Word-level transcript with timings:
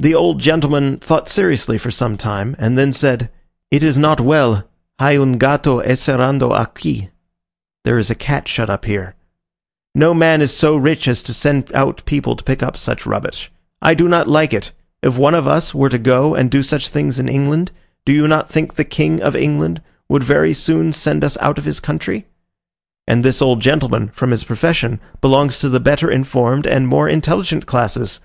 The 0.00 0.14
old 0.14 0.38
gentleman 0.40 0.98
thought 0.98 1.26
seriously 1.26 1.78
for 1.78 1.90
some 1.90 2.18
time, 2.18 2.54
and 2.58 2.76
then 2.76 2.92
said, 2.92 3.30
"It 3.70 3.82
is 3.82 3.96
not 3.96 4.20
well, 4.20 4.64
hay 4.98 5.16
un 5.16 5.38
gato 5.38 5.80
encerrado 5.80 6.52
aqui 6.52 7.08
(there 7.84 7.96
is 7.96 8.10
a 8.10 8.14
cat 8.14 8.48
shut 8.48 8.68
up 8.68 8.84
here). 8.84 9.14
No 9.94 10.12
man 10.12 10.42
is 10.42 10.54
so 10.54 10.76
rich 10.76 11.08
as 11.08 11.22
to 11.22 11.32
send 11.32 11.72
out 11.72 12.02
people 12.04 12.36
to 12.36 12.44
pick 12.44 12.62
up 12.62 12.76
such 12.76 13.06
rubbish. 13.06 13.50
I 13.80 13.94
do 13.94 14.08
not 14.10 14.28
like 14.28 14.52
it: 14.52 14.72
if 15.02 15.16
one 15.16 15.32
of 15.34 15.46
us 15.46 15.74
were 15.74 15.88
to 15.88 15.96
go 15.96 16.34
and 16.34 16.50
do 16.50 16.62
such 16.62 16.90
things 16.90 17.18
in 17.18 17.26
England, 17.26 17.70
do 18.04 18.28
not 18.28 18.48
you 18.50 18.52
think 18.52 18.74
the 18.74 18.84
King 18.84 19.22
of 19.22 19.34
England 19.34 19.80
would 20.10 20.22
very 20.22 20.52
soon 20.52 20.92
send 20.92 21.24
us 21.24 21.38
out 21.40 21.56
of 21.56 21.64
his 21.64 21.80
country?" 21.80 22.26
And 23.06 23.24
this 23.24 23.40
old 23.40 23.60
gentleman, 23.62 24.08
from 24.12 24.32
his 24.32 24.44
profession, 24.44 25.00
belongs 25.22 25.58
to 25.60 25.70
the 25.70 25.80
better 25.80 26.10
informed 26.10 26.66
and 26.66 26.86
more 26.86 27.08
intelligent 27.08 27.64
classes! 27.64 28.20